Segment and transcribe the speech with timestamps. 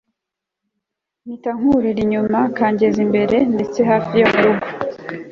[1.25, 4.67] mpitankurira inyuma kangeza imbere, ndetse hafi yo murugo